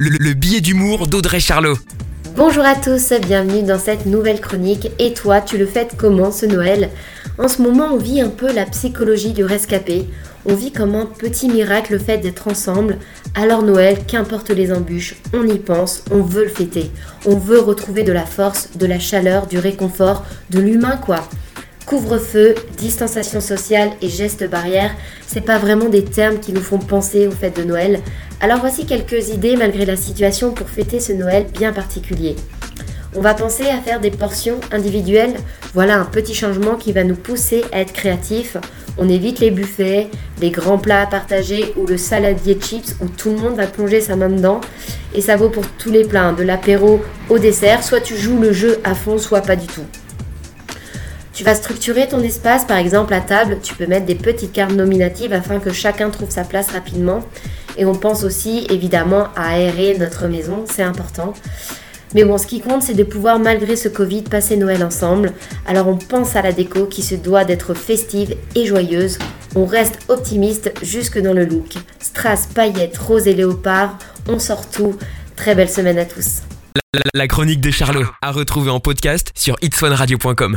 [0.00, 1.76] le, le billet d'humour d'Audrey Charlot.
[2.36, 4.92] Bonjour à tous, bienvenue dans cette nouvelle chronique.
[5.00, 6.90] Et toi, tu le fêtes comment ce Noël?
[7.36, 10.06] En ce moment, on vit un peu la psychologie du rescapé.
[10.46, 12.98] On vit comme un petit miracle le fait d'être ensemble.
[13.34, 16.92] Alors Noël, qu'importe les embûches, on y pense, on veut le fêter.
[17.26, 21.28] On veut retrouver de la force, de la chaleur, du réconfort, de l'humain quoi.
[21.86, 24.94] Couvre-feu, distanciation sociale et gestes barrières,
[25.26, 28.00] c'est pas vraiment des termes qui nous font penser aux fêtes de Noël.
[28.40, 32.36] Alors voici quelques idées malgré la situation pour fêter ce Noël bien particulier.
[33.16, 35.34] On va penser à faire des portions individuelles.
[35.74, 38.56] Voilà un petit changement qui va nous pousser à être créatifs.
[38.96, 40.06] On évite les buffets,
[40.40, 44.00] les grands plats à partager ou le saladier chips où tout le monde va plonger
[44.00, 44.60] sa main dedans.
[45.14, 47.82] Et ça vaut pour tous les plats, hein, de l'apéro au dessert.
[47.82, 49.84] Soit tu joues le jeu à fond, soit pas du tout.
[51.32, 54.72] Tu vas structurer ton espace, par exemple à table, tu peux mettre des petites cartes
[54.72, 57.20] nominatives afin que chacun trouve sa place rapidement.
[57.78, 61.32] Et on pense aussi évidemment à aérer notre maison, c'est important.
[62.14, 65.32] Mais bon, ce qui compte, c'est de pouvoir, malgré ce Covid, passer Noël ensemble.
[65.66, 69.18] Alors on pense à la déco qui se doit d'être festive et joyeuse.
[69.54, 71.74] On reste optimiste jusque dans le look.
[72.00, 74.96] Strass, paillettes, rose et léopard, on sort tout.
[75.36, 76.42] Très belle semaine à tous.
[77.14, 80.56] La, chronique de Charlot, à retrouver en podcast sur itswanradio.com.